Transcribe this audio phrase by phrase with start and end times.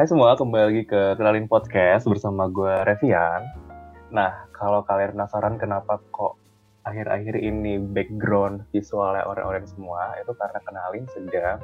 [0.00, 3.44] Hai semua, kembali lagi ke Kenalin Podcast bersama gue Revian.
[4.08, 6.40] Nah, kalau kalian penasaran kenapa kok
[6.88, 11.60] akhir-akhir ini background visualnya orang-orang semua, itu karena Kenalin sedang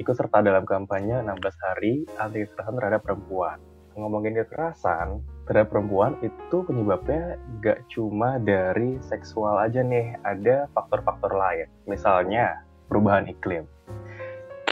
[0.00, 1.28] ikut serta dalam kampanye 16
[1.60, 3.60] hari anti kekerasan terhadap perempuan.
[4.00, 11.68] Ngomongin kekerasan terhadap perempuan itu penyebabnya gak cuma dari seksual aja nih, ada faktor-faktor lain.
[11.84, 13.68] Misalnya perubahan iklim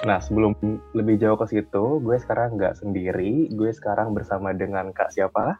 [0.05, 0.53] Nah, sebelum
[0.93, 3.49] lebih jauh ke situ, gue sekarang nggak sendiri.
[3.57, 5.57] Gue sekarang bersama dengan Kak siapa?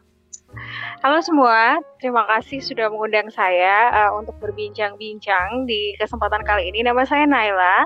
[1.03, 6.81] Halo semua, terima kasih sudah mengundang saya uh, untuk berbincang-bincang di kesempatan kali ini.
[6.87, 7.85] Nama saya Naila.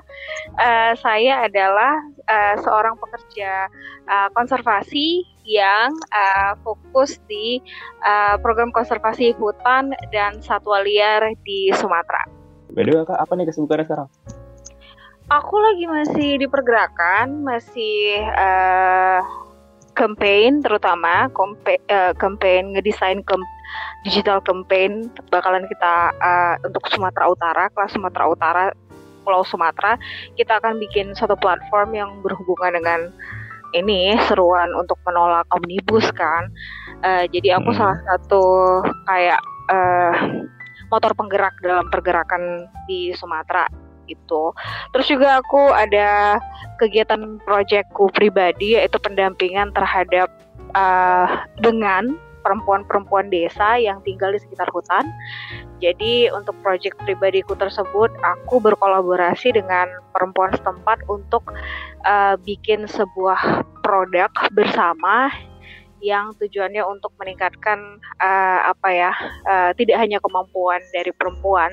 [0.55, 1.97] Uh, saya adalah
[2.29, 3.65] uh, seorang pekerja
[4.07, 7.59] uh, konservasi yang uh, fokus di
[8.05, 12.29] uh, program konservasi hutan dan satwa liar di Sumatera.
[12.71, 14.09] Beda kak, apa nih kesibukannya sekarang?
[15.27, 19.21] Aku lagi masih di pergerakan, masih uh,
[19.93, 23.41] campaign terutama kompe, uh, campaign ngedesain kem,
[24.07, 28.63] digital campaign bakalan kita uh, untuk Sumatera Utara, kelas Sumatera Utara,
[29.21, 30.01] Pulau Sumatera,
[30.33, 33.01] kita akan bikin satu platform yang berhubungan dengan
[33.71, 36.51] ini seruan untuk menolak omnibus kan.
[37.01, 37.77] Uh, jadi aku hmm.
[37.77, 38.43] salah satu
[39.07, 39.41] kayak
[39.71, 40.13] uh,
[40.91, 43.69] motor penggerak dalam pergerakan di Sumatera
[44.07, 44.43] itu.
[44.95, 46.39] Terus juga aku ada
[46.81, 50.29] kegiatan proyekku pribadi yaitu pendampingan terhadap
[50.73, 55.05] uh, dengan perempuan-perempuan desa yang tinggal di sekitar hutan.
[55.77, 61.45] Jadi untuk proyek pribadiku tersebut, aku berkolaborasi dengan perempuan setempat untuk
[62.05, 65.29] uh, bikin sebuah produk bersama
[66.01, 69.11] yang tujuannya untuk meningkatkan uh, apa ya
[69.45, 71.71] uh, tidak hanya kemampuan dari perempuan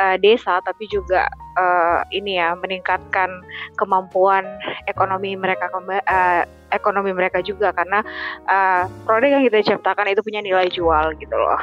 [0.00, 3.28] uh, desa tapi juga uh, ini ya meningkatkan
[3.76, 4.44] kemampuan
[4.88, 6.42] ekonomi mereka uh,
[6.72, 7.72] ekonomi mereka juga.
[7.74, 8.04] Karena
[8.48, 11.60] uh, produk yang kita ciptakan itu punya nilai jual gitu loh.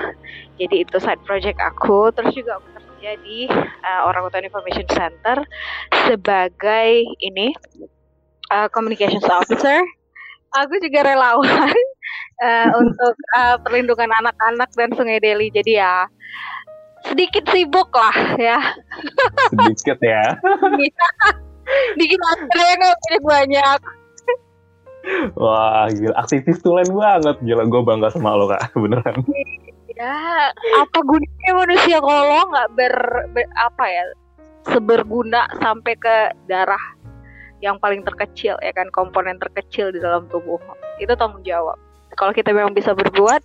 [0.59, 2.11] Jadi itu side project aku.
[2.13, 3.47] Terus juga aku kerja di
[3.85, 5.37] uh, Orang Hutan Information Center
[6.09, 7.53] sebagai ini
[8.51, 9.81] uh, communications officer.
[10.55, 11.75] Aku juga relawan
[12.41, 15.47] uh, untuk uh, perlindungan anak-anak dan Sungai Deli.
[15.53, 16.07] Jadi ya
[17.05, 18.59] sedikit sibuk lah ya.
[19.53, 20.23] Sedikit ya.
[21.97, 23.79] Dikit aja nggak banyak.
[25.37, 29.21] Wah gila aktivis tulen banget gila gue bangga sama lo kak beneran.
[29.95, 30.49] Ya
[30.81, 32.95] apa gunanya manusia kalau nggak ber,
[33.31, 34.03] ber apa ya
[34.65, 36.81] seberguna sampai ke darah
[37.61, 40.57] yang paling terkecil ya kan komponen terkecil di dalam tubuh
[40.97, 41.77] itu tanggung jawab
[42.15, 43.43] kalau kita memang bisa berbuat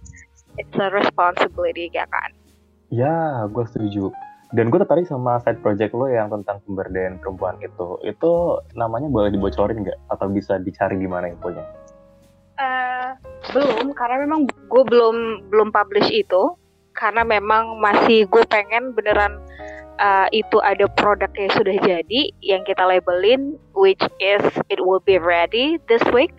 [0.58, 2.30] it's a responsibility ya kan?
[2.90, 4.10] Ya gue setuju.
[4.50, 8.02] Dan gue tertarik sama side project lo yang tentang pemberdayaan perempuan itu.
[8.02, 9.98] Itu namanya boleh dibocorin nggak?
[10.10, 11.62] Atau bisa dicari di mana infonya?
[12.58, 13.14] Uh,
[13.54, 16.58] belum karena memang gue belum belum publish itu.
[16.98, 19.38] Karena memang masih gue pengen beneran
[20.02, 25.14] uh, itu ada produk yang sudah jadi yang kita labelin which is it will be
[25.14, 26.34] ready this week.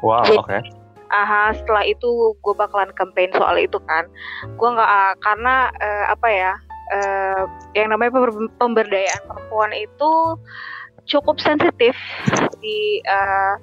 [0.00, 0.48] Wow, oke.
[0.48, 0.64] Okay
[1.10, 4.06] aha setelah itu gue bakalan campaign soal itu kan.
[4.58, 6.52] Gue nggak uh, karena uh, apa ya
[6.92, 7.42] uh,
[7.74, 8.14] yang namanya
[8.58, 10.12] pemberdayaan perempuan itu
[11.06, 11.94] cukup sensitif
[12.58, 13.54] di uh,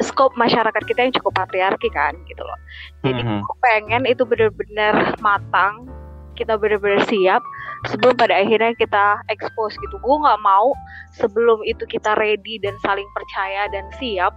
[0.00, 2.58] skop masyarakat kita yang cukup patriarki kan gitu loh.
[3.04, 3.40] Jadi mm -hmm.
[3.44, 5.88] gue pengen itu benar-benar matang
[6.36, 7.40] kita benar-benar siap
[7.88, 9.96] sebelum pada akhirnya kita expose gitu.
[10.04, 10.76] Gue nggak mau
[11.16, 14.36] sebelum itu kita ready dan saling percaya dan siap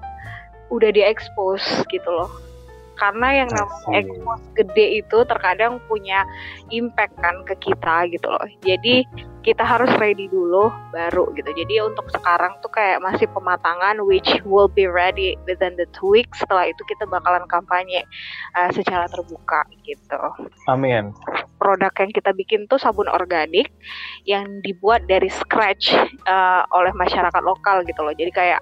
[0.70, 2.30] udah diekspos gitu loh.
[3.00, 6.28] Karena yang namanya ekspos gede itu terkadang punya
[6.68, 8.48] impact kan ke kita gitu loh.
[8.60, 9.08] Jadi
[9.40, 11.50] kita harus ready dulu baru gitu.
[11.56, 16.44] Jadi untuk sekarang tuh kayak masih pematangan which will be ready within the two weeks.
[16.44, 18.04] Setelah itu kita bakalan kampanye
[18.56, 20.22] uh, secara terbuka gitu.
[20.68, 21.16] Amin.
[21.60, 23.72] Produk yang kita bikin tuh sabun organik
[24.24, 25.92] yang dibuat dari scratch
[26.28, 28.16] uh, oleh masyarakat lokal gitu loh.
[28.16, 28.62] Jadi kayak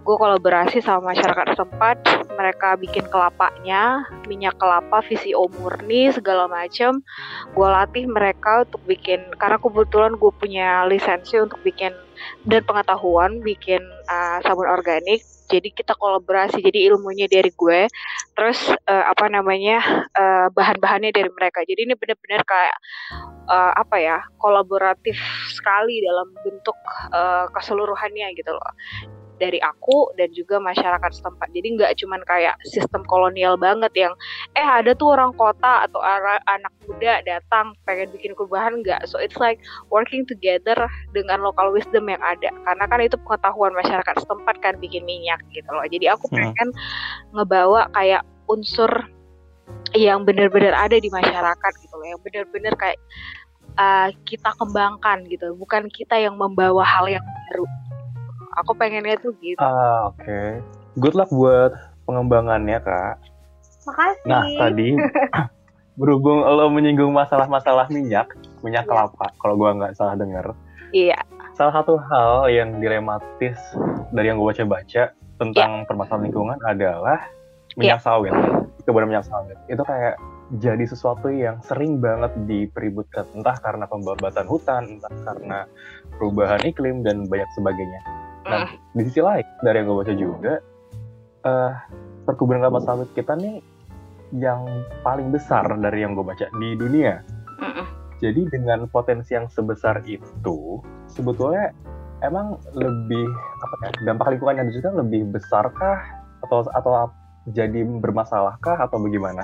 [0.00, 1.96] gue kolaborasi sama masyarakat setempat
[2.40, 7.04] mereka bikin kelapanya minyak kelapa VCO murni segala macam
[7.52, 11.94] gue latih mereka untuk bikin karena kebetulan kebetulan gue punya lisensi untuk bikin
[12.44, 13.80] dan pengetahuan bikin
[14.10, 15.22] uh, sabun organik.
[15.50, 17.90] Jadi kita kolaborasi jadi ilmunya dari gue.
[18.38, 21.62] Terus uh, apa namanya uh, bahan-bahannya dari mereka.
[21.66, 22.76] Jadi ini benar-benar kayak
[23.50, 25.18] uh, apa ya kolaboratif
[25.50, 26.78] sekali dalam bentuk
[27.10, 28.72] uh, keseluruhannya gitu loh
[29.40, 31.48] dari aku dan juga masyarakat setempat.
[31.56, 34.12] Jadi nggak cuman kayak sistem kolonial banget yang
[34.54, 39.08] eh ada tuh orang kota atau anak muda datang pengen bikin perubahan nggak.
[39.08, 39.58] So it's like
[39.88, 40.76] working together
[41.16, 42.52] dengan local wisdom yang ada.
[42.68, 45.82] Karena kan itu pengetahuan masyarakat setempat kan bikin minyak gitu loh.
[45.88, 46.36] Jadi aku hmm.
[46.36, 47.40] pengen hmm.
[47.40, 48.90] ngebawa kayak unsur
[49.94, 52.98] yang benar-benar ada di masyarakat gitu loh, yang benar-benar kayak
[53.78, 57.66] uh, kita kembangkan gitu, bukan kita yang membawa hal yang baru
[58.58, 60.58] aku pengennya tuh gitu ah oke okay.
[60.98, 61.74] good luck buat
[62.06, 63.16] pengembangannya kak
[63.86, 64.98] makasih nah tadi
[66.00, 68.32] berhubung lo menyinggung masalah-masalah minyak
[68.64, 69.06] minyak yeah.
[69.06, 70.56] kelapa kalau gua nggak salah dengar
[70.96, 71.18] iya
[71.54, 73.58] salah satu hal yang dilematis
[74.16, 75.86] dari yang gue baca-baca tentang yeah.
[75.86, 77.20] permasalahan lingkungan adalah
[77.76, 78.04] minyak yeah.
[78.04, 78.32] sawit
[78.88, 80.16] keberadaan minyak sawit itu kayak
[80.58, 85.68] jadi sesuatu yang sering banget dipeributkan entah karena pembabatan hutan entah karena
[86.18, 88.00] perubahan iklim dan banyak sebagainya
[88.50, 88.68] Nah, uh.
[88.98, 90.54] di sisi lain dari yang gue baca juga,
[91.46, 91.72] uh,
[92.26, 93.62] perkebunan kelapa sawit kita nih
[94.34, 94.66] yang
[95.06, 97.22] paling besar dari yang gue baca di dunia.
[97.62, 97.86] Uh.
[98.20, 101.72] Jadi dengan potensi yang sebesar itu, sebetulnya
[102.20, 103.24] emang lebih
[103.64, 106.04] apa ya dampak lingkungan yang juga lebih besarkah
[106.44, 107.08] atau atau
[107.48, 109.40] jadi bermasalahkah atau bagaimana?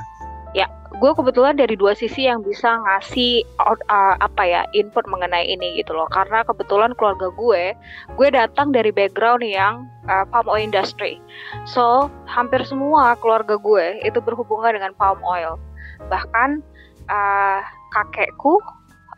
[0.97, 5.93] Gue kebetulan dari dua sisi yang bisa ngasih uh, apa ya input mengenai ini gitu
[5.93, 6.09] loh.
[6.09, 7.77] Karena kebetulan keluarga gue,
[8.17, 11.21] gue datang dari background yang uh, palm oil industry.
[11.69, 15.61] So hampir semua keluarga gue itu berhubungan dengan palm oil.
[16.09, 16.65] Bahkan
[17.13, 17.61] uh,
[17.93, 18.57] kakekku,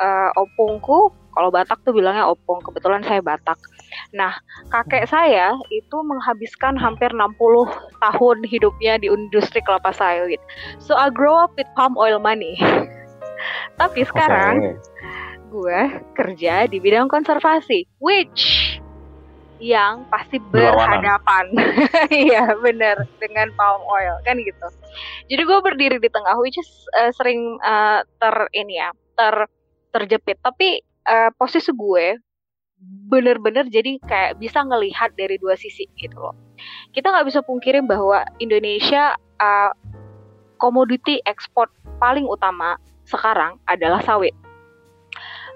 [0.02, 2.58] uh, opungku, kalau Batak tuh bilangnya opung.
[2.58, 3.58] Kebetulan saya Batak
[4.16, 4.32] Nah,
[4.72, 7.36] kakek saya itu menghabiskan hampir 60
[8.00, 10.40] tahun hidupnya di industri kelapa sawit.
[10.80, 12.56] So I grow up with palm oil money.
[13.80, 14.76] Tapi sekarang okay.
[15.52, 15.80] gue
[16.16, 18.76] kerja di bidang konservasi, which
[19.58, 21.50] yang pasti berhadapan,
[22.14, 24.66] iya benar dengan palm oil kan gitu.
[25.26, 29.50] Jadi gue berdiri di tengah, which is uh, sering uh, ter ini ya ter
[29.90, 30.38] terjepit.
[30.38, 30.78] Tapi
[31.10, 32.18] uh, posisi gue
[33.08, 36.36] bener-bener jadi kayak bisa ngelihat dari dua sisi gitu loh.
[36.92, 39.72] Kita nggak bisa pungkirin bahwa Indonesia uh,
[40.60, 42.76] komoditi ekspor paling utama
[43.08, 44.36] sekarang adalah sawit.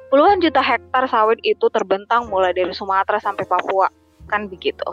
[0.09, 3.89] Puluhan juta hektar sawit itu terbentang mulai dari Sumatera sampai Papua,
[4.29, 4.85] kan begitu.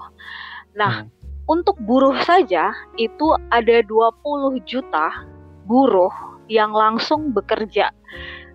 [0.75, 1.11] Nah, hmm.
[1.47, 5.27] untuk buruh saja itu ada 20 juta
[5.67, 6.11] buruh
[6.47, 7.91] yang langsung bekerja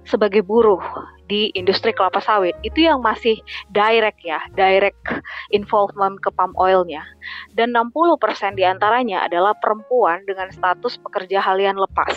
[0.04, 0.80] sebagai buruh
[1.24, 3.40] di industri kelapa sawit itu yang masih
[3.72, 5.00] direct ya, direct
[5.50, 7.04] involvement ke palm oilnya.
[7.56, 12.16] Dan 60% di antaranya adalah perempuan dengan status pekerja halian lepas.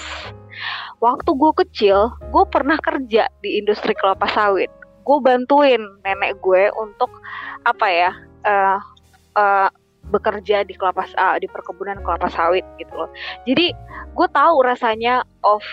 [1.00, 4.70] Waktu gue kecil, gue pernah kerja di industri kelapa sawit.
[5.08, 7.10] Gue bantuin nenek gue untuk
[7.64, 8.12] apa ya,
[8.44, 8.80] uh,
[9.40, 9.70] uh,
[10.08, 13.10] bekerja di kelapa uh, di perkebunan kelapa sawit gitu loh.
[13.44, 13.76] Jadi
[14.16, 15.64] gue tahu rasanya of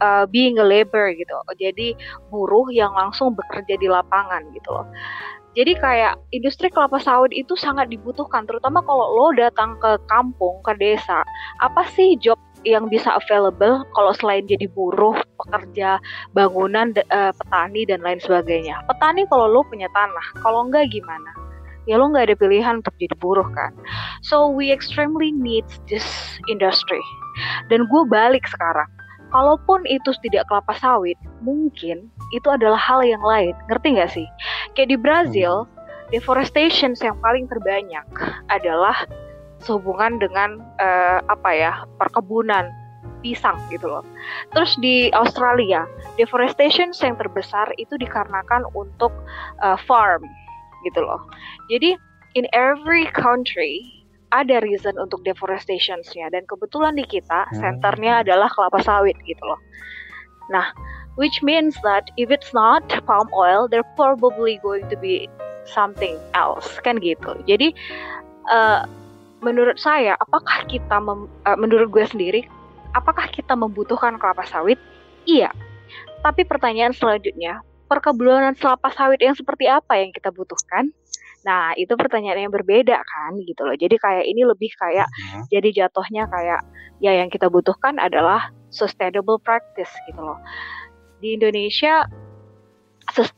[0.00, 1.36] uh, being a labor gitu.
[1.60, 1.94] Jadi
[2.32, 4.86] buruh yang langsung bekerja di lapangan gitu loh.
[5.52, 10.72] Jadi kayak industri kelapa sawit itu sangat dibutuhkan, terutama kalau lo datang ke kampung, ke
[10.80, 11.20] desa.
[11.60, 15.12] Apa sih job yang bisa available kalau selain jadi buruh,
[15.44, 16.00] pekerja
[16.32, 18.80] bangunan, uh, petani dan lain sebagainya.
[18.88, 21.41] Petani kalau lo punya tanah, kalau enggak gimana?
[21.88, 23.72] Ya lo nggak ada pilihan untuk jadi buruh kan?
[24.22, 26.06] So we extremely need this
[26.46, 27.00] industry.
[27.72, 28.88] Dan gue balik sekarang.
[29.32, 33.56] Kalaupun itu tidak kelapa sawit mungkin itu adalah hal yang lain.
[33.72, 34.28] Ngerti nggak sih?
[34.76, 35.64] Kayak di Brazil
[36.12, 38.04] deforestation yang paling terbanyak
[38.52, 39.08] adalah
[39.64, 42.68] sehubungan dengan uh, apa ya perkebunan
[43.24, 44.04] pisang gitu loh.
[44.52, 45.86] Terus di Australia,
[46.20, 49.14] deforestation yang terbesar itu dikarenakan untuk
[49.62, 50.26] uh, farm
[50.86, 51.22] gitu loh.
[51.70, 51.96] Jadi
[52.34, 53.84] in every country
[54.32, 57.60] ada reason untuk deforestationsnya dan kebetulan di kita hmm.
[57.60, 59.60] centernya adalah kelapa sawit gitu loh.
[60.48, 60.72] Nah,
[61.20, 65.28] which means that if it's not palm oil, there probably going to be
[65.68, 67.36] something else kan gitu.
[67.44, 67.76] Jadi
[68.48, 68.88] uh,
[69.44, 72.40] menurut saya, apakah kita mem, uh, menurut gue sendiri,
[72.96, 74.80] apakah kita membutuhkan kelapa sawit?
[75.28, 75.52] Iya.
[76.22, 77.60] Tapi pertanyaan selanjutnya,
[77.92, 80.88] perkebunan kelapa sawit yang seperti apa yang kita butuhkan?
[81.44, 83.76] Nah, itu pertanyaan yang berbeda kan gitu loh.
[83.76, 85.44] Jadi kayak ini lebih kayak uh-huh.
[85.52, 86.64] jadi jatuhnya kayak
[87.04, 90.40] ya yang kita butuhkan adalah sustainable practice gitu loh.
[91.20, 92.08] Di Indonesia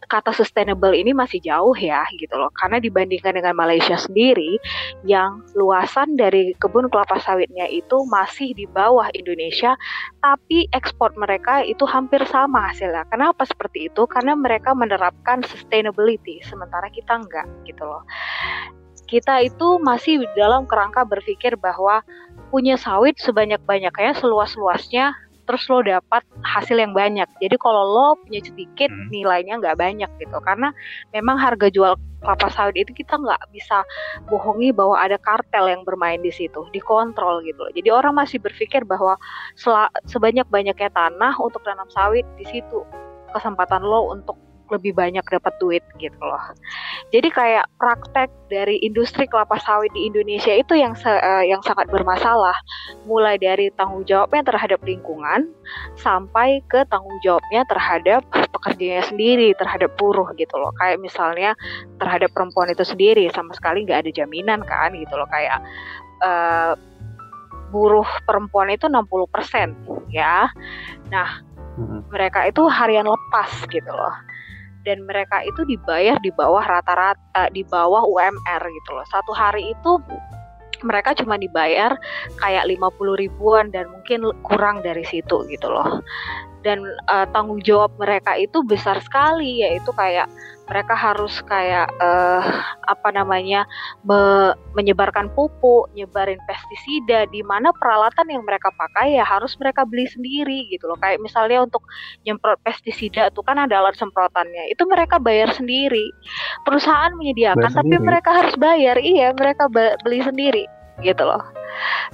[0.08, 2.50] kata sustainable ini masih jauh ya gitu loh.
[2.58, 4.58] Karena dibandingkan dengan Malaysia sendiri
[5.02, 9.74] yang luasan dari kebun kelapa sawitnya itu masih di bawah Indonesia
[10.22, 13.04] tapi ekspor mereka itu hampir sama hasilnya.
[13.10, 14.06] Kenapa seperti itu?
[14.06, 18.02] Karena mereka menerapkan sustainability sementara kita enggak gitu loh.
[19.04, 22.00] Kita itu masih dalam kerangka berpikir bahwa
[22.48, 25.12] punya sawit sebanyak-banyaknya, seluas-luasnya,
[25.44, 27.28] terus lo dapat hasil yang banyak.
[27.40, 29.12] Jadi kalau lo punya sedikit hmm.
[29.12, 30.72] nilainya nggak banyak gitu, karena
[31.12, 33.84] memang harga jual kelapa sawit itu kita nggak bisa
[34.32, 37.72] bohongi bahwa ada kartel yang bermain di situ, dikontrol gitu loh.
[37.76, 39.20] Jadi orang masih berpikir bahwa
[40.08, 42.80] sebanyak-banyaknya tanah untuk tanam sawit di situ
[43.36, 44.40] kesempatan lo untuk
[44.74, 46.40] lebih banyak dapat duit gitu loh.
[47.14, 52.54] Jadi kayak praktek dari industri kelapa sawit di Indonesia itu yang uh, yang sangat bermasalah.
[53.06, 55.50] Mulai dari tanggung jawabnya terhadap lingkungan
[55.98, 60.74] sampai ke tanggung jawabnya terhadap pekerjanya sendiri, terhadap buruh gitu loh.
[60.82, 61.54] Kayak misalnya
[62.02, 65.62] terhadap perempuan itu sendiri sama sekali nggak ada jaminan kan gitu loh kayak
[66.22, 66.74] uh,
[67.74, 70.46] buruh perempuan itu 60% ya.
[71.10, 71.42] Nah,
[72.10, 74.14] mereka itu harian lepas gitu loh
[74.84, 79.06] dan mereka itu dibayar di bawah rata-rata di bawah UMR gitu loh.
[79.08, 80.00] Satu hari itu
[80.84, 81.96] mereka cuma dibayar
[82.38, 86.04] kayak 50 ribuan dan mungkin kurang dari situ gitu loh
[86.64, 86.80] dan
[87.12, 90.26] uh, tanggung jawab mereka itu besar sekali yaitu kayak
[90.64, 92.40] mereka harus kayak uh,
[92.88, 93.68] apa namanya
[94.04, 100.08] me menyebarkan pupuk, nyebarin pestisida di mana peralatan yang mereka pakai ya harus mereka beli
[100.08, 100.96] sendiri gitu loh.
[100.98, 101.84] Kayak misalnya untuk
[102.24, 104.72] nyemprot pestisida itu kan ada alat semprotannya.
[104.72, 106.10] Itu mereka bayar sendiri.
[106.64, 108.08] Perusahaan menyediakan bayar tapi sendiri.
[108.08, 108.96] mereka harus bayar.
[108.98, 109.68] Iya, mereka
[110.00, 110.64] beli sendiri
[111.02, 111.42] gitu loh.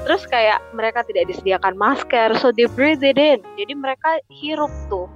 [0.03, 3.45] Terus kayak mereka tidak disediakan masker, so they breathe it in.
[3.61, 5.07] Jadi mereka hirup tuh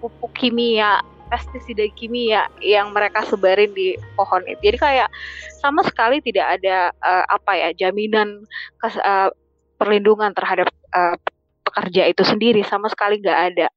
[0.00, 4.58] pupuk kimia, pestisida kimia yang mereka sebarin di pohon itu.
[4.74, 5.08] Jadi kayak
[5.62, 8.44] sama sekali tidak ada uh, apa ya jaminan
[8.82, 9.30] kes, uh,
[9.78, 11.16] perlindungan terhadap uh,
[11.64, 13.68] pekerja itu sendiri sama sekali nggak ada.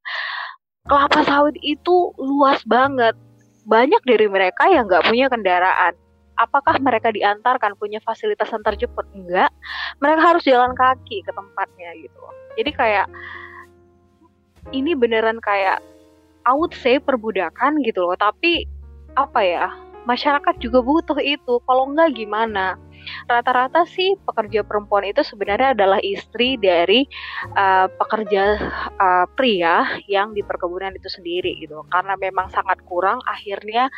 [0.90, 3.16] Kelapa sawit itu luas banget.
[3.64, 5.96] Banyak dari mereka yang nggak punya kendaraan
[6.38, 9.54] apakah mereka diantarkan punya fasilitas antar jemput enggak
[10.02, 12.20] mereka harus jalan kaki ke tempatnya gitu
[12.58, 13.08] jadi kayak
[14.74, 15.84] ini beneran kayak
[16.44, 18.16] I would say perbudakan gitu loh.
[18.20, 18.68] Tapi
[19.16, 19.66] apa ya
[20.04, 21.60] masyarakat juga butuh itu.
[21.64, 22.76] Kalau enggak gimana
[23.28, 27.06] rata-rata sih pekerja perempuan itu sebenarnya adalah istri dari
[27.56, 28.44] uh, pekerja
[28.98, 31.84] uh, pria yang di perkebunan itu sendiri gitu.
[31.90, 33.90] Karena memang sangat kurang akhirnya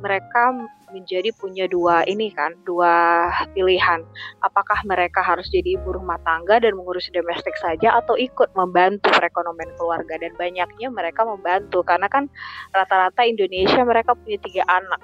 [0.00, 0.54] mereka
[0.92, 4.04] menjadi punya dua ini kan dua pilihan.
[4.44, 9.72] Apakah mereka harus jadi ibu rumah tangga dan mengurus domestik saja atau ikut membantu perekonomian
[9.80, 10.20] keluarga.
[10.20, 12.28] Dan banyaknya mereka membantu karena kan
[12.76, 15.02] rata-rata Indonesia mereka punya tiga anak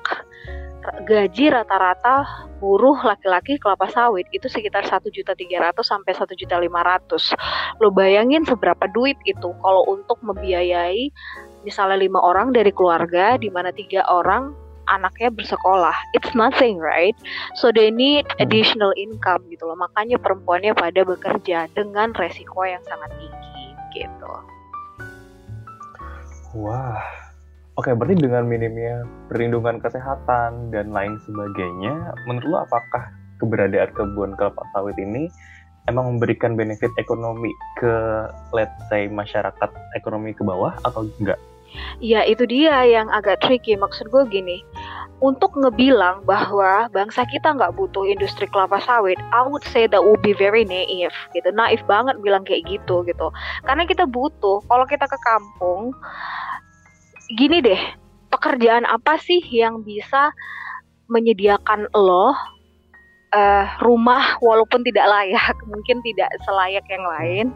[1.06, 2.26] gaji rata-rata
[2.58, 7.34] buruh laki-laki kelapa sawit itu sekitar satu juta tiga ratus sampai satu juta lima ratus.
[7.78, 11.10] Lo bayangin seberapa duit itu kalau untuk membiayai
[11.62, 14.54] misalnya lima orang dari keluarga di mana tiga orang
[14.88, 15.94] anaknya bersekolah.
[16.16, 17.14] It's nothing, right?
[17.60, 18.42] So they need hmm.
[18.42, 19.76] additional income gitu loh.
[19.76, 23.64] Makanya perempuannya pada bekerja dengan resiko yang sangat tinggi
[24.04, 24.32] gitu.
[26.56, 27.04] Wah,
[27.78, 33.06] Oke, berarti dengan minimnya perlindungan kesehatan dan lain sebagainya, menurut lo apakah
[33.38, 35.30] keberadaan kebun kelapa sawit ini
[35.86, 37.94] emang memberikan benefit ekonomi ke
[38.50, 41.38] let's say masyarakat ekonomi ke bawah atau enggak?
[42.02, 43.78] Ya itu dia yang agak tricky.
[43.78, 44.58] Maksud gue gini,
[45.22, 50.18] untuk ngebilang bahwa bangsa kita nggak butuh industri kelapa sawit, I would say that would
[50.18, 51.46] be very naive gitu.
[51.54, 53.30] Naif banget bilang kayak gitu gitu.
[53.62, 54.66] Karena kita butuh.
[54.66, 55.94] Kalau kita ke kampung,
[57.32, 57.80] gini deh,
[58.32, 60.32] pekerjaan apa sih yang bisa
[61.08, 62.32] menyediakan lo
[63.32, 67.46] uh, rumah walaupun tidak layak, mungkin tidak selayak yang lain,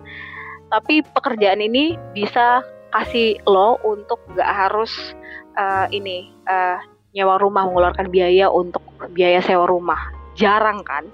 [0.73, 4.93] tapi pekerjaan ini bisa kasih lo untuk gak harus
[5.57, 6.77] uh, ini uh,
[7.17, 11.05] nyewa rumah mengeluarkan biaya untuk biaya sewa rumah jarang kan.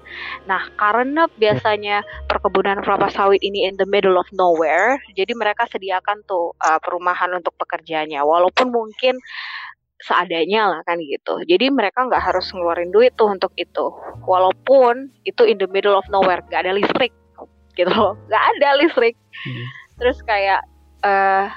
[0.47, 6.23] Nah, karena biasanya perkebunan kelapa sawit ini in the middle of nowhere, jadi mereka sediakan
[6.23, 8.23] tuh uh, perumahan untuk pekerjanya.
[8.23, 9.19] Walaupun mungkin
[9.99, 11.43] seadanya lah kan gitu.
[11.43, 13.91] Jadi mereka nggak harus ngeluarin duit tuh untuk itu.
[14.23, 17.11] Walaupun itu in the middle of nowhere, nggak ada listrik
[17.75, 19.15] gitu loh, nggak ada listrik.
[19.43, 19.65] Hmm.
[19.99, 20.63] Terus kayak
[21.03, 21.51] uh,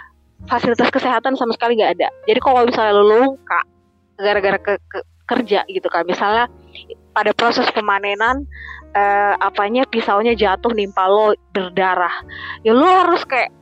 [0.51, 2.09] fasilitas kesehatan sama sekali nggak ada.
[2.27, 3.63] Jadi kalau misalnya lo luka
[4.19, 4.99] gara-gara ke, ke
[5.31, 6.51] kerja gitu kan, misalnya
[7.13, 8.45] pada proses pemanenan
[8.97, 12.25] uh, apanya pisaunya jatuh nimpa lo berdarah
[12.65, 13.53] ya lo harus kayak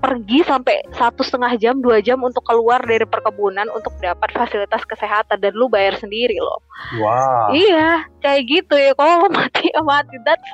[0.00, 5.36] pergi sampai satu setengah jam dua jam untuk keluar dari perkebunan untuk dapat fasilitas kesehatan
[5.36, 6.64] dan lu bayar sendiri loh.
[6.96, 7.52] Wow.
[7.52, 10.50] Iya kayak gitu ya kalau mati ya mati that's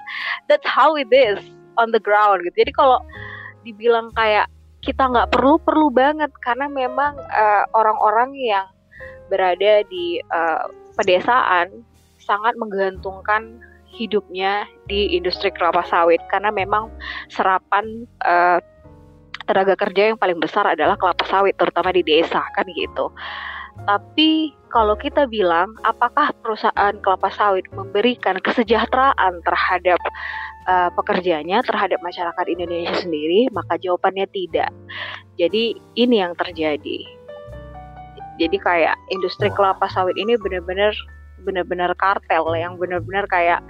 [0.51, 1.39] that's how it is
[1.79, 2.67] on the ground gitu.
[2.67, 2.99] Jadi kalau
[3.63, 4.51] dibilang kayak
[4.83, 8.67] kita nggak perlu perlu banget karena memang uh, orang-orang yang
[9.31, 10.67] berada di uh,
[10.99, 11.87] pedesaan
[12.27, 16.93] sangat menggantungkan hidupnya di industri kelapa sawit karena memang
[17.33, 18.61] serapan uh,
[19.47, 23.15] tenaga kerja yang paling besar adalah kelapa sawit terutama di desa kan gitu.
[23.87, 30.01] Tapi kalau kita bilang apakah perusahaan kelapa sawit memberikan kesejahteraan terhadap
[30.67, 34.73] uh, pekerjanya terhadap masyarakat Indonesia sendiri, maka jawabannya tidak.
[35.39, 37.07] Jadi ini yang terjadi.
[38.37, 40.93] Jadi kayak industri kelapa sawit ini benar-benar
[41.45, 43.61] benar-benar kartel yang benar-benar kayak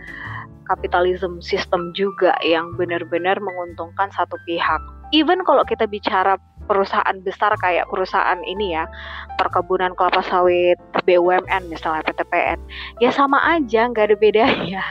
[0.66, 4.82] kapitalisme sistem juga yang benar-benar menguntungkan satu pihak.
[5.14, 6.34] Even kalau kita bicara
[6.66, 8.90] perusahaan besar kayak perusahaan ini ya,
[9.38, 10.74] perkebunan kelapa sawit
[11.06, 12.58] BUMN misalnya PTPN,
[12.98, 14.82] ya sama aja, nggak ada bedanya.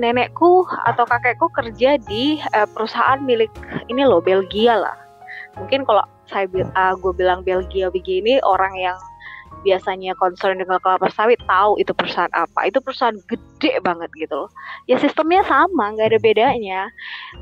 [0.00, 3.52] Nenekku atau kakekku kerja di uh, perusahaan milik
[3.92, 4.96] ini loh Belgia lah.
[5.60, 8.96] Mungkin kalau saya uh, gue bilang Belgia begini orang yang
[9.64, 12.68] biasanya concern dengan kelapa sawit tahu itu perusahaan apa.
[12.68, 14.50] Itu perusahaan gede banget gitu loh.
[14.86, 16.80] Ya sistemnya sama nggak ada bedanya.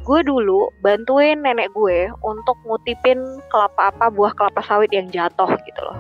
[0.07, 3.19] Gue dulu bantuin nenek gue untuk ngutipin
[3.51, 5.99] kelapa apa buah kelapa sawit yang jatuh gitu loh.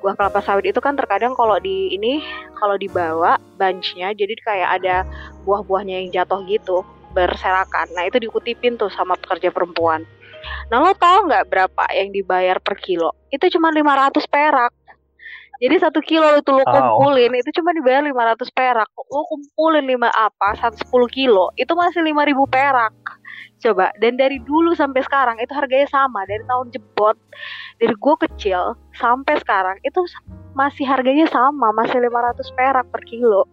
[0.00, 2.24] Buah kelapa sawit itu kan terkadang kalau di ini
[2.56, 4.96] kalau dibawa bunchnya jadi kayak ada
[5.44, 6.80] buah-buahnya yang jatuh gitu
[7.12, 7.92] berserakan.
[7.92, 10.04] Nah itu dikutipin tuh sama pekerja perempuan.
[10.70, 13.14] Nah lo tau nggak berapa yang dibayar per kilo?
[13.32, 14.72] Itu cuma 500 perak.
[15.56, 17.40] Jadi satu kilo itu lo kumpulin oh.
[17.40, 18.88] itu cuma dibayar 500 perak.
[19.08, 20.56] Lo kumpulin lima apa?
[20.60, 22.92] Satu sepuluh kilo itu masih lima ribu perak.
[23.60, 27.16] Coba dan dari dulu sampai sekarang itu harganya sama dari tahun jebot
[27.80, 30.04] dari gue kecil sampai sekarang itu
[30.52, 33.48] masih harganya sama masih 500 perak per kilo.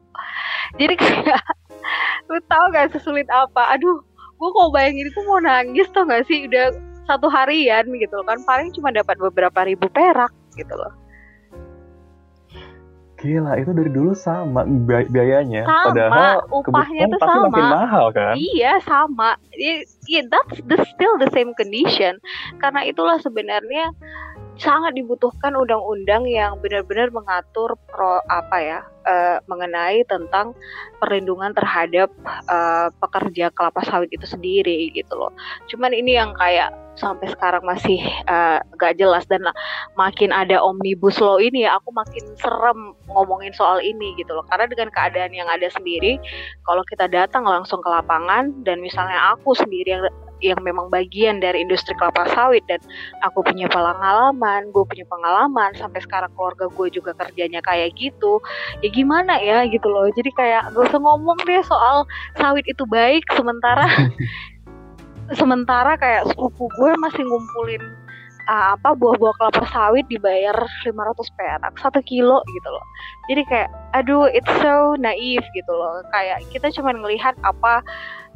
[0.75, 1.43] Jadi kayak
[2.31, 3.75] lu tau gak sesulit apa?
[3.75, 4.03] Aduh,
[4.39, 6.71] gue kok bayangin itu mau nangis tau gak sih udah
[7.07, 11.02] satu harian gitu loh kan paling cuma dapat beberapa ribu perak gitu loh
[13.23, 14.67] Gila, itu dari dulu sama
[15.07, 15.63] biayanya.
[15.63, 17.47] Sama, Padahal upahnya itu sama.
[17.47, 18.35] makin mahal kan?
[18.35, 19.39] Iya, sama.
[19.55, 22.19] Yeah, that's the, still the same condition.
[22.59, 23.95] Karena itulah sebenarnya
[24.57, 30.53] sangat dibutuhkan undang-undang yang benar-benar mengatur pro apa ya uh, mengenai tentang
[31.01, 32.13] perlindungan terhadap
[32.47, 35.33] uh, pekerja kelapa sawit itu sendiri gitu loh.
[35.67, 37.97] Cuman ini yang kayak sampai sekarang masih
[38.29, 39.41] uh, gak jelas dan
[39.97, 44.69] makin ada omnibus law ini ya aku makin serem ngomongin soal ini gitu loh karena
[44.69, 46.21] dengan keadaan yang ada sendiri
[46.69, 50.05] kalau kita datang langsung ke lapangan dan misalnya aku sendiri yang
[50.43, 52.61] yang memang bagian dari industri kelapa sawit.
[52.67, 52.83] Dan
[53.23, 58.43] aku punya pengalaman, gue punya pengalaman sampai sekarang keluarga gue juga kerjanya kayak gitu,
[58.83, 60.11] ya gimana ya gitu loh.
[60.11, 62.03] Jadi kayak gak usah ngomong deh soal
[62.37, 63.87] sawit itu baik sementara
[65.39, 67.83] sementara kayak sepupu gue masih ngumpulin
[68.47, 72.85] uh, apa buah-buah kelapa sawit dibayar 500 perak satu kilo gitu loh.
[73.31, 76.03] Jadi kayak aduh it's so naif gitu loh.
[76.11, 77.83] Kayak kita cuma ngelihat apa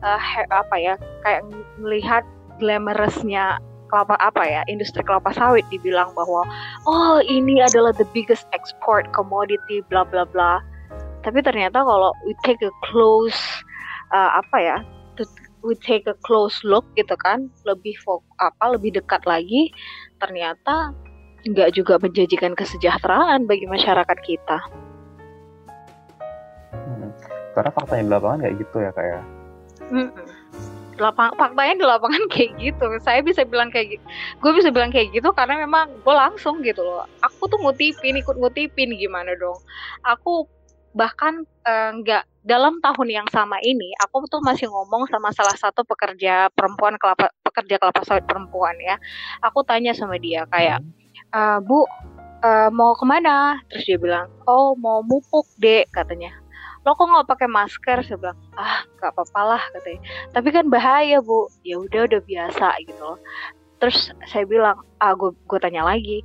[0.03, 1.45] uh, apa ya kayak
[1.81, 2.23] melihat
[2.57, 6.43] glamorousnya kelapa apa ya industri kelapa sawit dibilang bahwa
[6.89, 10.59] oh ini adalah the biggest export commodity bla bla bla
[11.23, 13.39] tapi ternyata kalau we take a close
[14.11, 14.77] uh, apa ya
[15.15, 15.23] to,
[15.63, 19.71] we take a close look gitu kan lebih fok apa lebih dekat lagi
[20.19, 20.91] ternyata
[21.47, 24.57] nggak juga menjanjikan kesejahteraan bagi masyarakat kita.
[26.75, 27.09] Hmm,
[27.55, 29.21] karena faktanya di lapangan kayak gitu ya kayak.
[29.91, 30.27] Mm -mm.
[30.97, 32.85] Lapang, faktanya di lapangan kayak gitu.
[33.05, 34.03] Saya bisa bilang kayak gitu.
[34.41, 37.05] Gue bisa bilang kayak gitu karena memang gue langsung gitu loh.
[37.21, 39.61] Aku tuh ngutipin, ikut ngutipin gimana dong.
[40.01, 40.49] Aku
[40.97, 45.53] bahkan eh, nggak uh, dalam tahun yang sama ini aku tuh masih ngomong sama salah
[45.53, 48.97] satu pekerja perempuan kelapa pekerja kelapa sawit perempuan ya
[49.45, 50.81] aku tanya sama dia kayak
[51.35, 51.85] uh, bu
[52.41, 56.33] uh, mau ke mana terus dia bilang oh mau mupuk dek katanya
[56.87, 59.99] lo kok nggak pakai masker saya bilang ah nggak apa-apa lah katanya.
[60.31, 61.51] Tapi kan bahaya bu.
[61.67, 63.19] Ya udah udah biasa gitu loh.
[63.83, 66.23] Terus saya bilang ah gue gue tanya lagi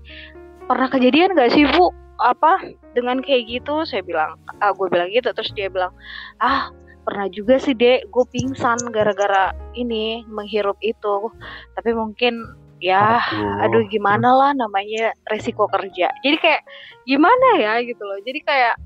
[0.70, 1.90] pernah kejadian gak sih bu
[2.22, 2.62] apa
[2.94, 3.82] dengan kayak gitu?
[3.82, 5.34] Saya bilang ah gue bilang gitu.
[5.34, 5.90] Terus dia bilang
[6.38, 6.70] ah
[7.02, 8.06] pernah juga sih dek.
[8.14, 11.26] Gue pingsan gara-gara ini menghirup itu.
[11.74, 12.38] Tapi mungkin
[12.78, 13.18] ya
[13.66, 16.14] aduh gimana lah namanya resiko kerja.
[16.22, 16.62] Jadi kayak
[17.02, 18.22] gimana ya gitu loh.
[18.22, 18.78] Jadi kayak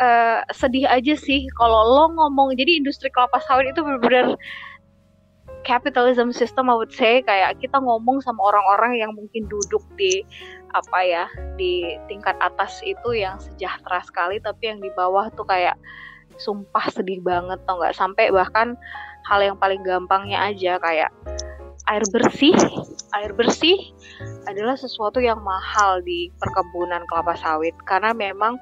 [0.00, 2.56] uh, sedih aja sih kalau lo ngomong.
[2.56, 4.36] Jadi industri kelapa sawit itu benar-benar
[5.66, 7.20] capitalism system I would say.
[7.24, 10.22] Kayak kita ngomong sama orang-orang yang mungkin duduk di
[10.74, 11.24] apa ya
[11.56, 15.78] di tingkat atas itu yang sejahtera sekali tapi yang di bawah tuh kayak
[16.36, 17.96] sumpah sedih banget tau nggak?
[17.96, 18.76] Sampai bahkan
[19.26, 21.10] hal yang paling gampangnya aja kayak
[21.90, 22.54] air bersih.
[23.14, 23.78] Air bersih
[24.44, 27.74] adalah sesuatu yang mahal di perkebunan kelapa sawit.
[27.86, 28.58] Karena memang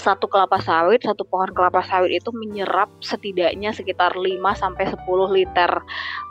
[0.00, 5.70] satu kelapa sawit, satu pohon kelapa sawit itu menyerap setidaknya sekitar 5 sampai 10 liter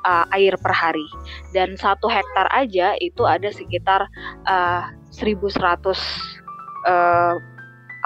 [0.09, 1.05] uh, air per hari.
[1.53, 4.09] Dan satu hektar aja itu ada sekitar
[4.49, 5.53] uh, 1100
[6.89, 7.33] uh,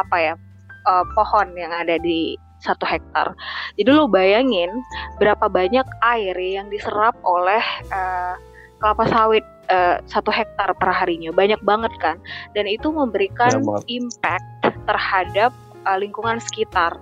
[0.04, 0.36] apa ya?
[0.84, 3.32] Uh, pohon yang ada di satu hektar.
[3.80, 4.67] Jadi lo bayangin
[5.15, 8.36] berapa banyak air yang diserap oleh uh,
[8.84, 12.19] kelapa sawit uh, satu hektar per harinya banyak banget kan
[12.52, 14.43] dan itu memberikan impact
[14.86, 15.52] terhadap
[15.88, 16.96] uh, lingkungan sekitar.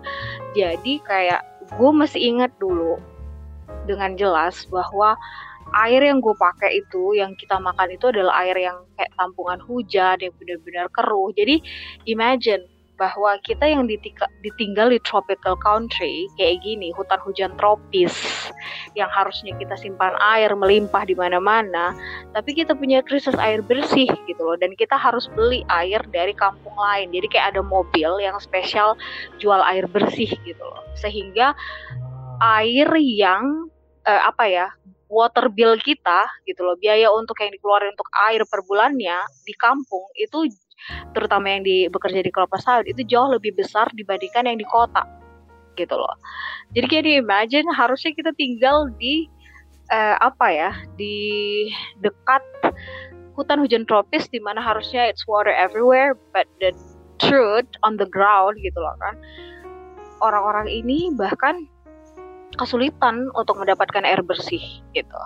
[0.57, 1.41] Jadi kayak
[1.75, 2.99] gue masih ingat dulu
[3.87, 5.15] dengan jelas bahwa
[5.87, 10.19] air yang gue pakai itu yang kita makan itu adalah air yang kayak tampungan hujan
[10.19, 11.31] yang benar-benar keruh.
[11.31, 11.63] Jadi
[12.07, 12.67] imagine
[13.01, 18.13] bahwa kita yang ditinggal di tropical country kayak gini, hutan hujan tropis
[18.99, 21.97] yang harusnya kita simpan air melimpah di mana-mana,
[22.37, 26.77] tapi kita punya krisis air bersih gitu loh dan kita harus beli air dari kampung
[26.77, 27.09] lain.
[27.09, 28.93] Jadi kayak ada mobil yang spesial
[29.41, 30.85] jual air bersih gitu loh.
[30.93, 31.57] Sehingga
[32.37, 33.65] air yang
[34.05, 34.67] uh, apa ya
[35.11, 40.07] water bill kita gitu loh biaya untuk yang dikeluarkan untuk air per bulannya di kampung
[40.15, 40.47] itu
[41.13, 45.03] terutama yang di bekerja di kelapa sawit itu jauh lebih besar dibandingkan yang di kota
[45.79, 46.15] gitu loh
[46.75, 49.27] jadi kayak di imagine harusnya kita tinggal di
[49.89, 51.67] uh, apa ya di
[52.03, 52.43] dekat
[53.35, 56.75] hutan hujan tropis di mana harusnya it's water everywhere but the
[57.21, 59.15] truth on the ground gitu loh kan
[60.21, 61.65] orang-orang ini bahkan
[62.59, 65.17] kesulitan untuk mendapatkan air bersih gitu.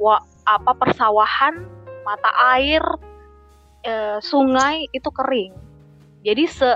[0.00, 1.64] Wah, apa persawahan,
[2.04, 2.80] mata air,
[3.84, 5.52] e, sungai itu kering.
[6.24, 6.70] Jadi se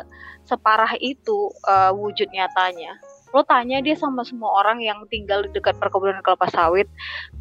[0.44, 3.00] separah itu e, wujud nyatanya.
[3.34, 6.86] Lo tanya dia sama semua orang yang tinggal di dekat perkebunan kelapa sawit,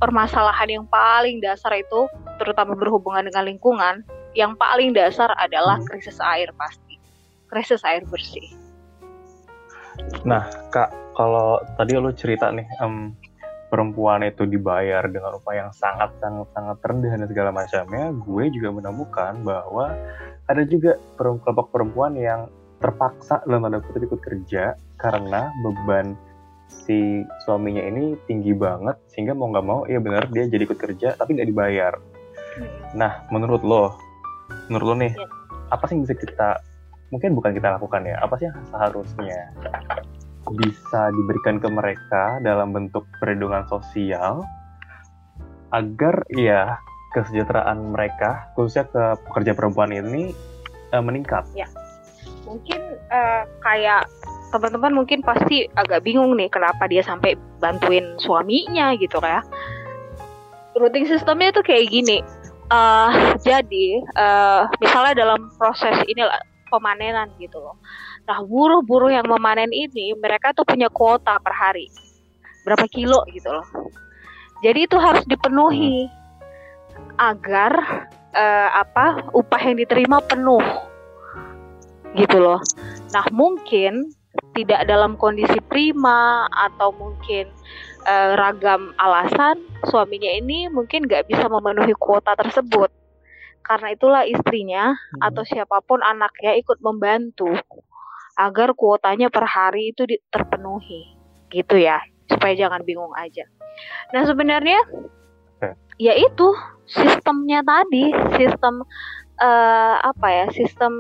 [0.01, 2.09] permasalahan yang paling dasar itu,
[2.41, 3.95] terutama berhubungan dengan lingkungan,
[4.33, 6.97] yang paling dasar adalah krisis air pasti,
[7.45, 8.57] krisis air bersih.
[10.25, 13.13] Nah, Kak, kalau tadi lo cerita nih, um,
[13.73, 18.69] perempuan itu dibayar dengan upah yang sangat sangat sangat rendah dan segala macamnya, gue juga
[18.69, 19.97] menemukan bahwa
[20.45, 26.13] ada juga kelompok perempuan yang terpaksa dalam tanda kutip ikut kerja karena beban
[26.69, 31.17] si suaminya ini tinggi banget sehingga mau nggak mau ya benar dia jadi ikut kerja
[31.17, 31.97] tapi nggak dibayar.
[32.53, 32.69] Hmm.
[32.93, 33.97] Nah menurut lo,
[34.69, 35.25] menurut lo nih ya.
[35.73, 36.61] apa sih yang bisa kita
[37.09, 39.49] mungkin bukan kita lakukan ya apa sih yang seharusnya
[40.51, 44.43] bisa diberikan ke mereka dalam bentuk perlindungan sosial
[45.71, 46.77] agar ya
[47.15, 50.35] kesejahteraan mereka khususnya ke pekerja perempuan ini
[50.91, 51.47] uh, meningkat.
[51.55, 51.69] Ya,
[52.43, 54.09] mungkin uh, kayak
[54.53, 59.41] teman-teman mungkin pasti agak bingung nih kenapa dia sampai bantuin suaminya gitu ya.
[60.77, 62.21] Routing sistemnya tuh kayak gini.
[62.73, 66.25] Uh, jadi uh, misalnya dalam proses ini
[66.73, 67.77] pemanenan gitu loh.
[68.23, 71.91] Nah, buruh-buruh yang memanen ini mereka tuh punya kuota per hari.
[72.63, 73.67] Berapa kilo gitu loh.
[74.63, 76.07] Jadi itu harus dipenuhi
[77.19, 77.71] agar
[78.31, 80.63] uh, apa upah yang diterima penuh.
[82.15, 82.63] Gitu loh.
[83.11, 84.15] Nah, mungkin
[84.55, 87.49] tidak dalam kondisi prima atau mungkin
[88.07, 92.89] uh, ragam alasan suaminya ini mungkin nggak bisa memenuhi kuota tersebut
[93.63, 95.21] karena itulah istrinya hmm.
[95.23, 97.49] atau siapa pun anaknya ikut membantu
[98.37, 101.15] agar kuotanya per hari itu terpenuhi.
[101.49, 103.45] Gitu ya supaya jangan bingung aja.
[104.15, 104.79] Nah sebenarnya
[106.01, 106.47] ya itu
[106.89, 108.81] sistemnya tadi sistem
[109.39, 110.93] uh, apa ya sistem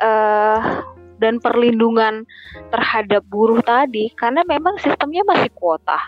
[0.00, 0.82] uh,
[1.22, 2.26] dan perlindungan
[2.74, 5.98] terhadap buruh tadi karena memang sistemnya masih kuota.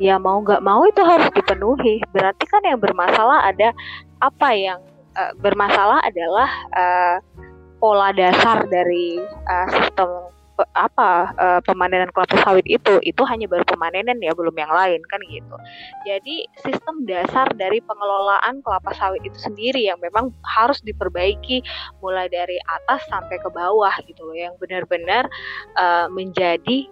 [0.00, 2.02] Ya mau nggak mau itu harus dipenuhi.
[2.10, 3.70] Berarti kan yang bermasalah ada
[4.18, 4.80] apa yang
[5.14, 7.16] uh, bermasalah adalah uh,
[7.84, 14.22] pola dasar dari uh, sistem apa uh, pemanenan kelapa sawit itu itu hanya baru pemanenan
[14.22, 15.56] ya belum yang lain kan gitu.
[16.06, 21.60] Jadi sistem dasar dari pengelolaan kelapa sawit itu sendiri yang memang harus diperbaiki
[21.98, 25.26] mulai dari atas sampai ke bawah gitu loh yang benar-benar
[25.74, 26.86] uh, menjadi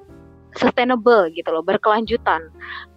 [0.57, 2.49] sustainable gitu loh, berkelanjutan.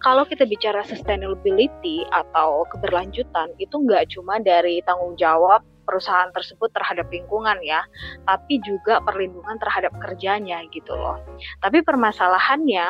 [0.04, 7.06] Kalau kita bicara sustainability atau keberlanjutan itu nggak cuma dari tanggung jawab perusahaan tersebut terhadap
[7.08, 7.86] lingkungan ya,
[8.26, 11.22] tapi juga perlindungan terhadap kerjanya gitu loh.
[11.62, 12.86] Tapi permasalahannya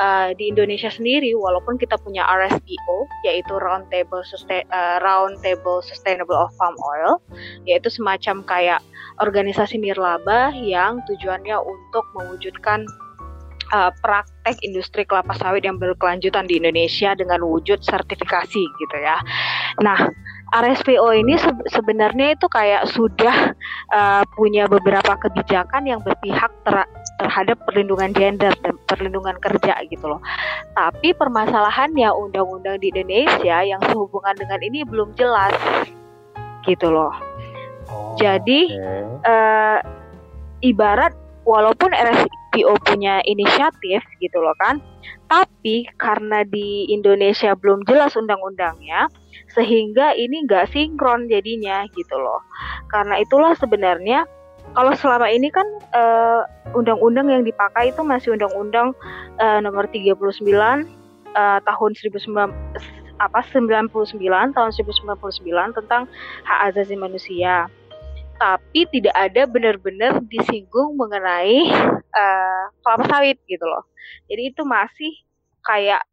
[0.00, 2.96] uh, di Indonesia sendiri, walaupun kita punya RSPO
[3.28, 7.20] yaitu Roundtable Sustain, uh, Roundtable Sustainable of Palm Oil,
[7.68, 8.80] yaitu semacam kayak
[9.20, 12.88] organisasi nirlaba yang tujuannya untuk mewujudkan
[13.72, 19.20] uh, praktek industri kelapa sawit yang berkelanjutan di Indonesia dengan wujud sertifikasi gitu ya.
[19.84, 20.08] Nah,
[20.48, 23.52] RSPO ini se sebenarnya itu kayak sudah
[23.92, 30.22] uh, punya beberapa kebijakan yang berpihak ter terhadap perlindungan gender dan perlindungan kerja gitu loh.
[30.72, 35.52] Tapi permasalahannya undang-undang di Indonesia yang sehubungan dengan ini belum jelas
[36.64, 37.12] gitu loh.
[37.88, 39.04] Oh, Jadi okay.
[39.28, 39.78] uh,
[40.64, 41.12] ibarat
[41.48, 44.84] walaupun RSPO punya inisiatif gitu loh kan,
[45.32, 49.08] tapi karena di Indonesia belum jelas undang-undangnya,
[49.56, 52.44] sehingga ini nggak sinkron jadinya gitu loh.
[52.92, 54.28] Karena itulah sebenarnya
[54.76, 55.64] kalau selama ini kan
[55.96, 56.42] eh,
[56.76, 58.92] undang-undang yang dipakai itu masih undang-undang
[59.40, 60.76] uh, nomor 39 uh,
[61.32, 62.36] eh, tahun 19
[63.18, 63.90] apa 99
[64.54, 66.06] tahun 1999 tentang
[66.44, 67.66] hak asasi manusia.
[68.38, 71.66] Tapi tidak ada benar-benar disinggung mengenai
[72.14, 73.82] uh, kelapa sawit gitu loh.
[74.30, 75.12] Jadi itu masih
[75.66, 76.06] kayak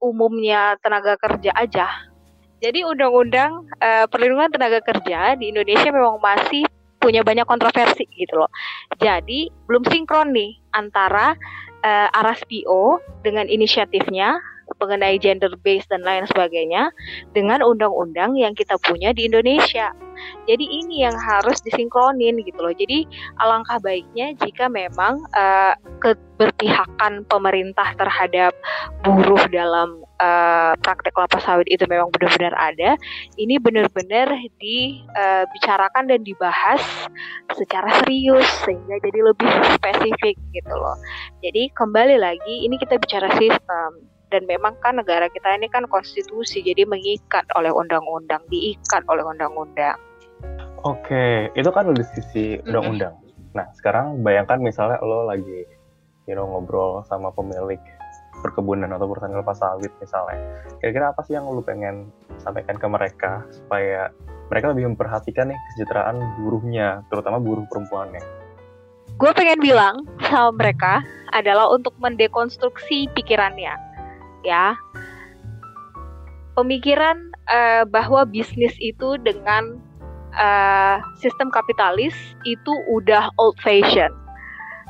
[0.00, 2.10] umumnya tenaga kerja aja
[2.60, 6.68] jadi undang-undang uh, perlindungan tenaga kerja di Indonesia memang masih
[7.00, 8.52] punya banyak kontroversi gitu loh.
[9.00, 11.32] Jadi belum sinkron nih antara
[11.80, 14.36] uh, eh, RSPO dengan inisiatifnya
[14.76, 16.92] mengenai gender based dan lain sebagainya
[17.32, 19.96] dengan undang-undang yang kita punya di Indonesia.
[20.48, 22.74] Jadi ini yang harus disinkronin gitu loh.
[22.74, 23.06] Jadi
[23.38, 28.56] alangkah baiknya jika memang uh, keberpihakan pemerintah terhadap
[29.04, 32.96] buruh dalam uh, praktek kelapa sawit itu memang benar-benar ada,
[33.36, 34.28] ini benar-benar
[34.60, 36.82] dibicarakan uh, dan dibahas
[37.56, 40.96] secara serius sehingga jadi lebih spesifik gitu loh.
[41.44, 46.62] Jadi kembali lagi ini kita bicara sistem dan memang kan negara kita ini kan konstitusi
[46.62, 49.98] jadi mengikat oleh undang-undang diikat oleh undang-undang
[50.84, 53.14] oke itu kan dari sisi undang-undang.
[53.16, 53.54] Mm-hmm.
[53.56, 55.66] nah sekarang bayangkan misalnya lo lagi
[56.30, 57.82] you know, ngobrol sama pemilik
[58.40, 60.38] perkebunan atau perusahaan kelapa sawit misalnya.
[60.78, 64.14] Kira-kira apa sih yang lo pengen sampaikan ke mereka supaya
[64.46, 68.22] mereka lebih memperhatikan nih kesejahteraan buruhnya terutama buruh perempuannya?
[69.18, 73.74] Gue pengen bilang sama mereka adalah untuk mendekonstruksi pikirannya
[74.46, 74.78] ya.
[76.54, 79.82] Pemikiran uh, bahwa bisnis itu dengan
[80.36, 82.14] uh, sistem kapitalis
[82.46, 84.10] itu udah old fashion.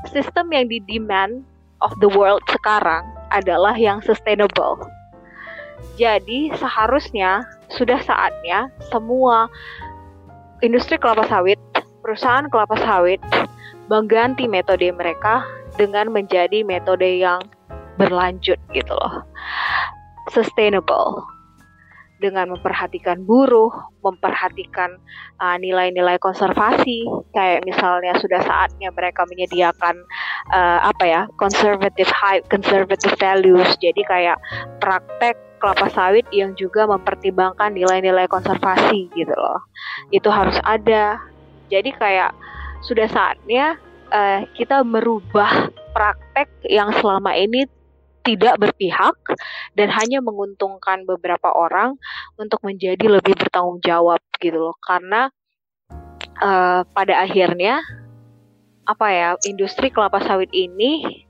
[0.09, 1.45] Sistem yang di demand
[1.85, 4.81] of the world sekarang adalah yang sustainable.
[5.97, 9.49] Jadi seharusnya sudah saatnya semua
[10.65, 11.61] industri kelapa sawit,
[12.01, 13.21] perusahaan kelapa sawit
[13.89, 15.45] mengganti metode mereka
[15.77, 17.41] dengan menjadi metode yang
[18.01, 19.25] berlanjut gitu loh.
[20.33, 21.40] Sustainable
[22.21, 23.73] dengan memperhatikan buruh,
[24.05, 25.01] memperhatikan
[25.41, 29.97] uh, nilai-nilai uh, konservasi, kayak misalnya sudah saatnya mereka menyediakan
[30.53, 34.39] uh, apa ya conservative high conservative values, jadi kayak
[34.79, 39.65] praktek kelapa sawit yang juga mempertimbangkan nilai-nilai konservasi gitu loh,
[40.13, 41.21] itu harus ada.
[41.73, 42.37] Jadi kayak
[42.85, 43.81] sudah saatnya
[44.13, 47.67] uh, kita merubah praktek yang selama ini
[48.31, 49.19] tidak berpihak
[49.75, 51.99] dan hanya menguntungkan beberapa orang
[52.39, 55.35] untuk menjadi lebih bertanggung jawab gitu loh karena
[56.39, 57.83] uh, pada akhirnya
[58.87, 61.27] apa ya industri kelapa sawit ini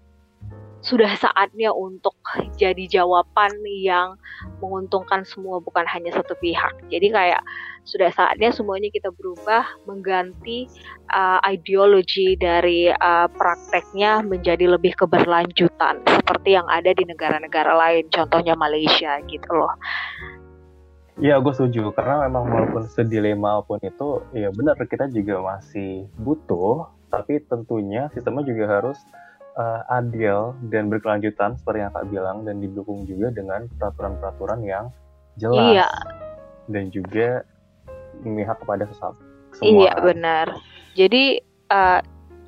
[0.81, 2.17] sudah saatnya untuk
[2.57, 4.17] jadi jawaban yang
[4.65, 6.73] menguntungkan semua bukan hanya satu pihak.
[6.89, 7.45] Jadi kayak
[7.91, 10.71] sudah saatnya semuanya kita berubah mengganti
[11.11, 18.55] uh, ideologi dari uh, prakteknya menjadi lebih keberlanjutan seperti yang ada di negara-negara lain, contohnya
[18.55, 19.75] Malaysia gitu loh.
[21.21, 26.89] Iya, gue setuju karena memang walaupun sedilema pun itu, ya benar kita juga masih butuh,
[27.11, 28.97] tapi tentunya sistemnya juga harus
[29.59, 34.89] uh, adil dan berkelanjutan seperti yang kak bilang dan didukung juga dengan peraturan-peraturan yang
[35.37, 35.91] jelas iya.
[36.71, 37.43] dan juga
[38.23, 39.17] memihak kepada sesama
[39.59, 40.47] Iya benar.
[40.95, 41.43] Jadi
[41.75, 42.01] uh,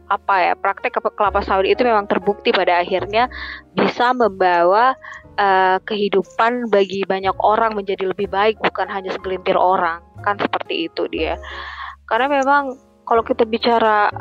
[0.07, 3.33] apa ya praktek kelapa sawit itu memang terbukti pada akhirnya
[3.73, 4.93] bisa membawa
[5.41, 11.09] uh, kehidupan bagi banyak orang menjadi lebih baik bukan hanya segelintir orang kan seperti itu
[11.11, 11.41] dia.
[12.07, 12.77] Karena memang
[13.09, 14.13] kalau kita bicara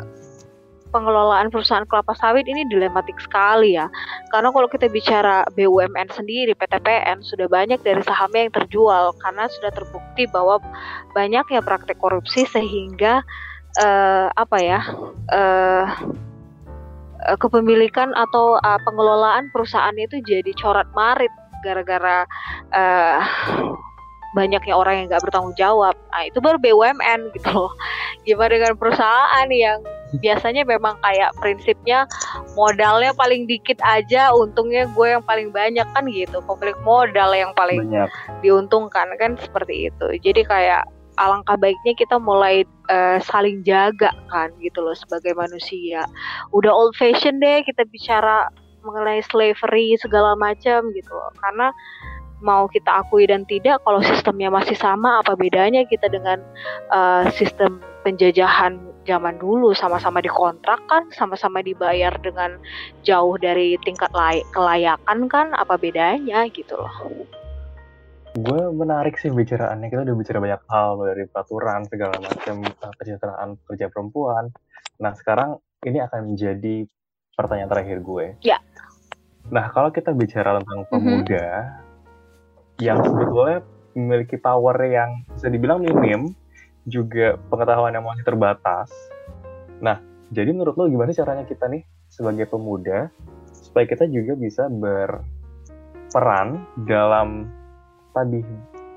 [0.92, 3.88] pengelolaan perusahaan kelapa sawit ini dilematik sekali ya.
[4.28, 9.72] Karena kalau kita bicara BUMN sendiri, PTPN sudah banyak dari sahamnya yang terjual karena sudah
[9.72, 10.60] terbukti bahwa
[11.16, 13.24] banyaknya praktek korupsi sehingga
[13.80, 14.80] uh, apa ya
[15.32, 15.86] uh,
[17.40, 22.26] kepemilikan atau uh, pengelolaan perusahaan itu jadi corat marit gara-gara
[24.32, 25.94] banyaknya orang yang nggak bertanggung jawab.
[26.10, 27.72] Nah itu baru BUMN gitu loh.
[28.26, 29.78] Gimana dengan perusahaan yang
[30.20, 32.04] biasanya memang kayak prinsipnya
[32.58, 36.44] modalnya paling dikit aja untungnya gue yang paling banyak kan gitu.
[36.44, 38.08] Pemilik modal yang paling banyak.
[38.44, 40.06] diuntungkan kan seperti itu.
[40.20, 40.84] Jadi kayak
[41.20, 46.04] alangkah baiknya kita mulai uh, saling jaga kan gitu loh sebagai manusia.
[46.52, 48.48] Udah old fashion deh kita bicara
[48.82, 51.10] mengenai slavery segala macam gitu.
[51.12, 51.70] Loh karena
[52.42, 56.42] mau kita akui dan tidak kalau sistemnya masih sama apa bedanya kita dengan
[56.90, 62.58] uh, sistem penjajahan zaman dulu sama-sama dikontrak kan sama-sama dibayar dengan
[63.02, 66.94] jauh dari tingkat layak kelayakan kan apa bedanya gitu loh?
[68.32, 69.92] Gue menarik sih bicaraannya.
[69.92, 74.48] Kita udah bicara banyak hal dari peraturan segala macam eh, kesejahteraan pekerja perempuan.
[75.00, 76.88] Nah sekarang ini akan menjadi
[77.36, 78.26] pertanyaan terakhir gue.
[78.40, 78.56] Ya.
[79.52, 80.88] Nah kalau kita bicara tentang mhm.
[80.88, 81.90] pemuda mm -hmm
[82.82, 83.62] yang sebetulnya
[83.94, 86.34] memiliki power yang bisa dibilang minim,
[86.88, 88.90] juga pengetahuan yang masih terbatas.
[89.78, 89.98] Nah,
[90.34, 93.08] jadi menurut lo gimana caranya kita nih sebagai pemuda
[93.52, 97.48] supaya kita juga bisa berperan dalam
[98.12, 98.44] tadi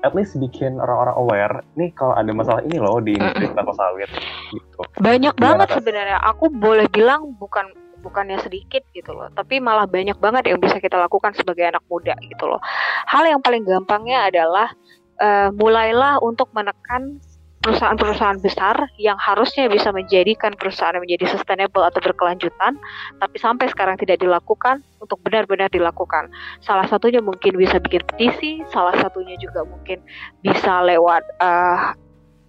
[0.04, 4.10] at least bikin orang-orang aware nih kalau ada masalah ini loh di industri kelapa sawit
[4.52, 4.78] gitu.
[5.00, 6.20] Banyak banget sebenarnya.
[6.30, 7.72] Aku boleh bilang bukan
[8.06, 12.14] bukannya sedikit gitu loh tapi malah banyak banget yang bisa kita lakukan sebagai anak muda
[12.22, 12.62] gitu loh
[13.10, 14.70] hal yang paling gampangnya adalah
[15.18, 17.18] uh, mulailah untuk menekan
[17.66, 22.78] perusahaan-perusahaan besar yang harusnya bisa menjadikan perusahaan menjadi sustainable atau berkelanjutan,
[23.18, 26.30] tapi sampai sekarang tidak dilakukan untuk benar-benar dilakukan.
[26.62, 29.98] Salah satunya mungkin bisa bikin petisi, salah satunya juga mungkin
[30.46, 31.98] bisa lewat uh,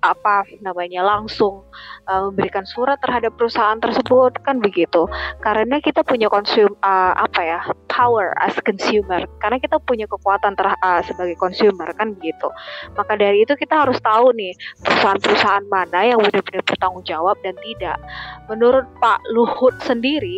[0.02, 1.66] apa namanya langsung
[2.06, 5.10] uh, memberikan surat terhadap perusahaan tersebut kan begitu.
[5.42, 9.26] Karena kita punya konsum uh, apa ya power as consumer.
[9.42, 12.48] Karena kita punya kekuatan ter uh, sebagai consumer kan begitu.
[12.94, 14.54] Maka dari itu kita harus tahu nih
[14.86, 17.98] perusahaan-perusahaan mana yang benar-benar bertanggung jawab dan tidak.
[18.48, 20.38] Menurut Pak Luhut sendiri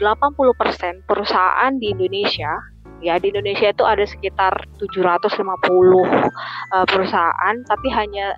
[0.00, 2.52] 80% perusahaan di Indonesia
[2.98, 8.34] ya di Indonesia itu ada sekitar 750 uh, perusahaan tapi hanya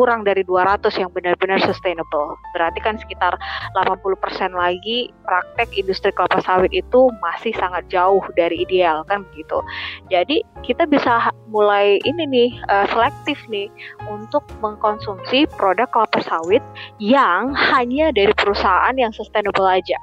[0.00, 2.32] kurang dari 200 yang benar-benar sustainable.
[2.56, 3.36] Berarti kan sekitar
[3.76, 9.60] 80% lagi praktek industri kelapa sawit itu masih sangat jauh dari ideal kan begitu.
[10.08, 13.68] Jadi kita bisa mulai ini nih uh, selektif nih
[14.08, 16.64] untuk mengkonsumsi produk kelapa sawit
[16.96, 20.00] yang hanya dari perusahaan yang sustainable aja.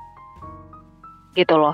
[1.34, 1.74] Gitu loh.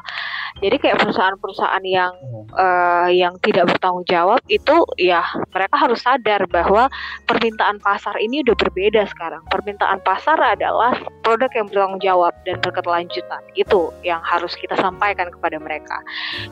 [0.63, 2.15] Jadi kayak perusahaan-perusahaan yang
[2.55, 5.19] uh, yang tidak bertanggung jawab itu ya
[5.51, 6.87] mereka harus sadar bahwa
[7.27, 9.43] permintaan pasar ini udah berbeda sekarang.
[9.51, 13.43] Permintaan pasar adalah produk yang bertanggung jawab dan berkelanjutan.
[13.59, 15.99] Itu yang harus kita sampaikan kepada mereka.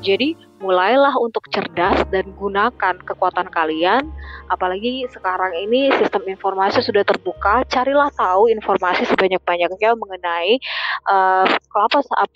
[0.04, 4.06] Jadi mulailah untuk cerdas dan gunakan kekuatan kalian
[4.54, 10.62] apalagi sekarang ini sistem informasi sudah terbuka carilah tahu informasi sebanyak-banyaknya mengenai
[11.10, 12.30] uh, kelapa saat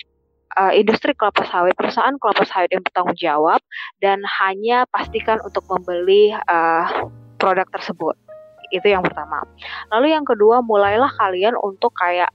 [0.56, 3.62] uh, industri kelapa sawit, perusahaan kelapa sawit yang bertanggung jawab
[4.00, 6.86] dan hanya pastikan untuk membeli uh,
[7.38, 8.16] produk tersebut.
[8.74, 9.46] Itu yang pertama.
[9.94, 12.32] Lalu yang kedua, mulailah kalian untuk kayak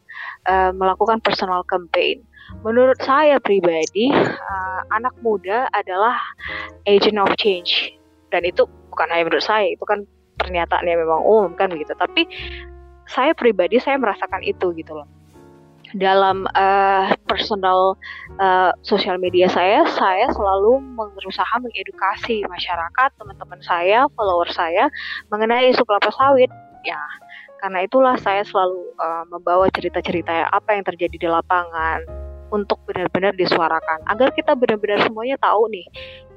[0.47, 2.23] uh, melakukan personal campaign.
[2.63, 6.15] Menurut saya pribadi, uh, anak muda adalah
[6.87, 7.91] agent of change.
[8.31, 8.63] Dan itu
[8.95, 10.07] bukan hanya menurut saya, itu kan
[10.39, 11.93] pernyataan memang umum kan begitu.
[11.99, 12.31] Tapi
[13.11, 15.20] saya pribadi saya merasakan itu gitu loh
[15.97, 17.99] dalam uh, personal
[18.39, 20.79] uh, sosial media saya, saya selalu
[21.19, 24.87] berusaha mengedukasi masyarakat, teman-teman saya, follower saya
[25.33, 26.51] mengenai isu kelapa sawit.
[26.81, 27.01] Ya,
[27.61, 32.01] karena itulah saya selalu uh, membawa cerita-cerita apa yang terjadi di lapangan
[32.51, 35.87] untuk benar-benar disuarakan agar kita benar-benar semuanya tahu nih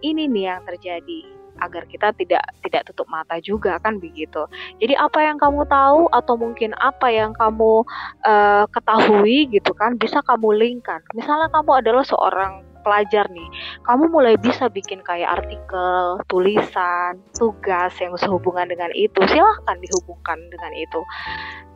[0.06, 1.22] ini nih yang terjadi
[1.64, 4.44] agar kita tidak tidak tutup mata juga kan begitu.
[4.84, 7.88] Jadi apa yang kamu tahu atau mungkin apa yang kamu
[8.28, 11.00] uh, ketahui gitu kan bisa kamu linkkan.
[11.16, 13.48] Misalnya kamu adalah seorang pelajar nih,
[13.88, 20.72] kamu mulai bisa bikin kayak artikel, tulisan, tugas yang sehubungan dengan itu, silahkan dihubungkan dengan
[20.76, 21.00] itu,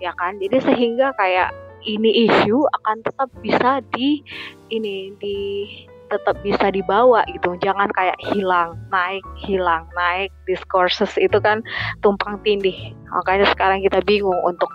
[0.04, 0.36] ya kan?
[0.36, 1.56] Jadi sehingga kayak
[1.88, 4.20] ini isu akan tetap bisa di
[4.68, 5.40] ini di
[6.08, 7.56] tetap bisa dibawa gitu.
[7.60, 11.64] Jangan kayak hilang naik hilang naik discourses itu kan
[12.04, 12.96] tumpang tindih.
[13.12, 14.70] Makanya sekarang kita bingung untuk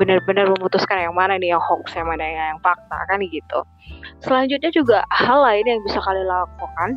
[0.00, 3.60] benar-benar memutuskan yang mana nih yang hoax yang mana yang fakta kan gitu.
[4.24, 6.90] Selanjutnya juga hal lain yang bisa kalian lakukan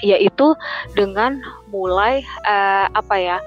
[0.00, 0.56] yaitu
[0.96, 1.38] dengan
[1.68, 3.38] mulai uh, apa ya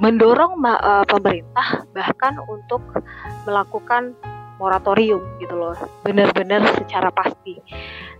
[0.00, 2.80] mendorong uh, pemerintah bahkan untuk
[3.44, 4.16] melakukan
[4.60, 5.72] moratorium gitu loh.
[6.04, 7.56] Benar-benar secara pasti.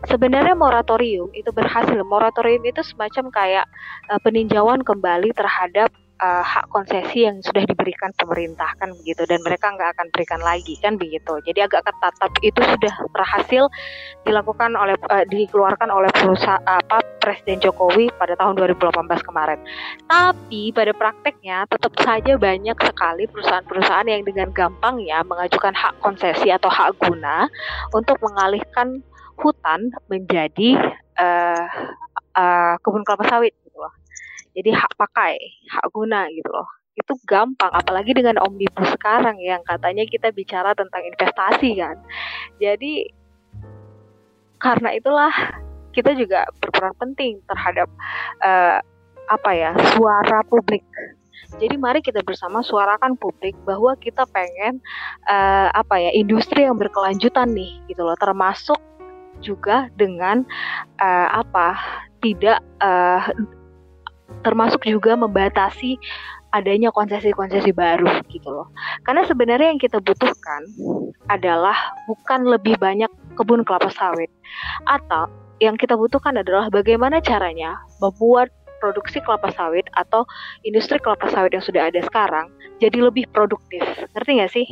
[0.09, 2.01] Sebenarnya moratorium itu berhasil.
[2.01, 3.67] Moratorium itu semacam kayak
[4.09, 9.25] uh, peninjauan kembali terhadap uh, hak konsesi yang sudah diberikan pemerintah kan begitu.
[9.27, 11.41] Dan mereka nggak akan berikan lagi kan begitu.
[11.43, 13.65] Jadi agak ketat tapi itu sudah berhasil
[14.29, 19.61] dilakukan oleh uh, dikeluarkan oleh perusahaan apa Presiden Jokowi pada tahun 2018 kemarin.
[20.09, 26.49] Tapi pada prakteknya tetap saja banyak sekali perusahaan-perusahaan yang dengan gampang ya mengajukan hak konsesi
[26.49, 27.49] atau hak guna
[27.93, 29.05] untuk mengalihkan
[29.41, 30.77] hutan menjadi
[31.17, 31.65] uh,
[32.37, 33.57] uh, kebun kelapa sawit
[34.61, 35.41] jadi hak pakai
[35.73, 36.69] hak guna gitu loh.
[36.93, 41.97] Itu gampang apalagi dengan omnibus sekarang yang katanya kita bicara tentang investasi kan.
[42.61, 43.09] Jadi
[44.61, 45.33] karena itulah
[45.97, 47.89] kita juga berperan penting terhadap
[48.45, 48.85] uh,
[49.33, 50.85] apa ya suara publik.
[51.57, 54.79] Jadi mari kita bersama suarakan publik bahwa kita pengen
[55.25, 58.15] uh, apa ya industri yang berkelanjutan nih gitu loh.
[58.21, 58.77] Termasuk
[59.41, 60.45] juga dengan
[61.01, 61.81] uh, apa
[62.21, 63.25] tidak uh,
[64.43, 66.01] termasuk juga membatasi
[66.51, 68.69] adanya konsesi-konsesi baru gitu loh.
[69.07, 70.67] Karena sebenarnya yang kita butuhkan
[71.31, 74.31] adalah bukan lebih banyak kebun kelapa sawit
[74.91, 75.31] atau
[75.63, 78.51] yang kita butuhkan adalah bagaimana caranya membuat
[78.81, 80.25] produksi kelapa sawit atau
[80.65, 82.51] industri kelapa sawit yang sudah ada sekarang
[82.83, 83.85] jadi lebih produktif.
[84.17, 84.67] Ngerti nggak sih?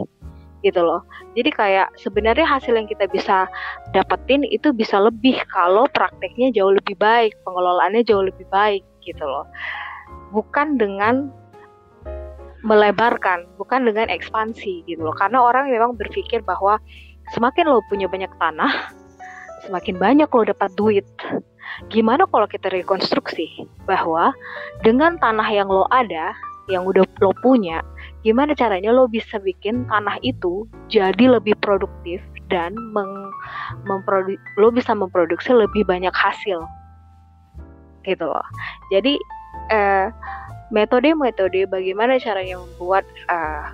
[0.67, 1.07] gitu loh.
[1.39, 3.47] Jadi kayak sebenarnya hasil yang kita bisa
[3.95, 9.49] dapetin itu bisa lebih kalau prakteknya jauh lebih baik, pengelolaannya jauh lebih baik gitu loh.
[10.37, 11.33] Bukan dengan
[12.67, 15.17] melebarkan, bukan dengan ekspansi gitu loh.
[15.17, 16.77] Karena orang memang berpikir bahwa
[17.33, 18.73] semakin lo punya banyak tanah,
[19.67, 21.07] semakin banyak lo dapat duit.
[21.93, 24.35] Gimana kalau kita rekonstruksi bahwa
[24.83, 26.35] dengan tanah yang lo ada,
[26.67, 27.85] yang udah lo punya,
[28.27, 33.31] gimana caranya lo bisa bikin tanah itu jadi lebih produktif dan meng,
[34.57, 36.65] lo bisa memproduksi lebih banyak hasil
[38.09, 38.47] gitu loh
[38.89, 39.21] jadi
[39.69, 40.09] eh,
[40.69, 43.65] metode-metode bagaimana caranya membuat uh,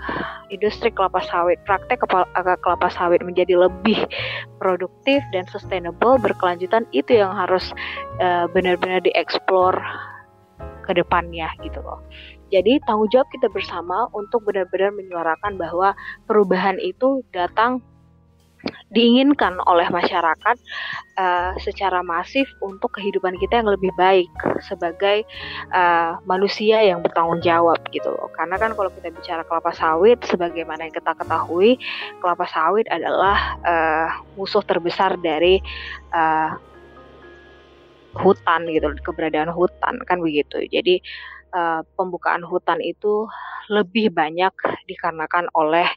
[0.51, 3.99] industri kelapa sawit praktek uh, kelapa sawit menjadi lebih
[4.62, 7.74] produktif dan sustainable berkelanjutan itu yang harus
[8.22, 9.74] uh, benar-benar dieksplor
[10.87, 11.99] ke depannya gitu loh.
[12.53, 15.97] Jadi tanggung jawab kita bersama untuk benar-benar menyuarakan bahwa
[16.30, 17.82] perubahan itu datang
[18.95, 20.57] diinginkan oleh masyarakat
[21.19, 24.31] uh, secara masif untuk kehidupan kita yang lebih baik
[24.62, 25.27] sebagai
[25.75, 28.31] uh, manusia yang bertanggung jawab gitu loh.
[28.39, 31.75] Karena kan kalau kita bicara kelapa sawit, sebagaimana yang kita ketahui,
[32.23, 34.09] kelapa sawit adalah uh,
[34.39, 35.59] musuh terbesar dari
[36.15, 36.55] uh,
[38.15, 40.62] hutan gitu, keberadaan hutan kan begitu.
[40.71, 41.03] Jadi
[41.51, 43.27] uh, pembukaan hutan itu
[43.67, 44.55] lebih banyak
[44.87, 45.89] dikarenakan oleh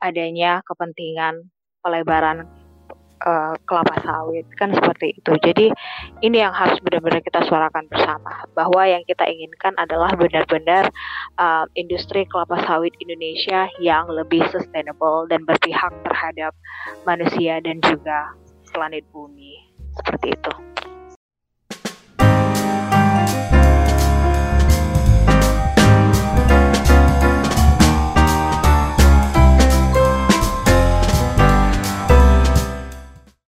[0.00, 1.53] adanya kepentingan
[1.84, 2.48] pelebaran
[3.24, 5.32] uh, kelapa sawit kan seperti itu.
[5.40, 5.66] Jadi
[6.24, 10.88] ini yang harus benar-benar kita suarakan bersama bahwa yang kita inginkan adalah benar-benar
[11.40, 16.52] uh, industri kelapa sawit Indonesia yang lebih sustainable dan berpihak terhadap
[17.08, 18.32] manusia dan juga
[18.72, 19.60] planet bumi
[19.94, 20.54] seperti itu.